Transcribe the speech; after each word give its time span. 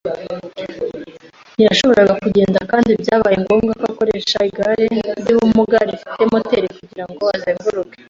ntiyashoboye 1.55 2.11
kugenda 2.23 2.59
kandi 2.71 2.89
byabaye 3.01 3.37
ngombwa 3.43 3.71
ko 3.79 3.85
akoresha 3.91 4.37
igare 4.49 4.83
ry’ibimuga 5.19 5.77
rifite 5.89 6.21
moteri 6.31 6.67
kugira 6.77 7.05
ngo 7.11 7.23
azenguruke 7.35 7.95